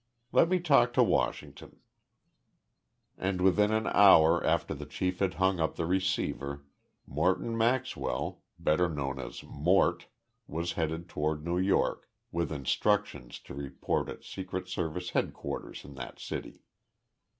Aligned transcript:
Let 0.31 0.49
me 0.49 0.59
talk 0.59 0.93
to 0.93 1.03
Washington" 1.03 1.79
And 3.19 3.39
within 3.39 3.71
an 3.71 3.85
hour 3.85 4.43
after 4.43 4.73
the 4.73 4.87
chief 4.87 5.19
had 5.19 5.35
hung 5.35 5.59
up 5.59 5.75
the 5.75 5.85
receiver 5.85 6.63
Morton 7.05 7.55
Maxwell, 7.55 8.41
better 8.57 8.89
known 8.89 9.19
as 9.19 9.43
"Mort," 9.43 10.07
was 10.47 10.71
headed 10.73 11.07
toward 11.07 11.45
New 11.45 11.59
York 11.59 12.09
with 12.31 12.51
instructions 12.51 13.37
to 13.41 13.53
report 13.53 14.09
at 14.09 14.23
Secret 14.23 14.67
Service 14.67 15.11
headquarters 15.11 15.85
in 15.85 15.93
that 15.93 16.17
city. 16.17 16.63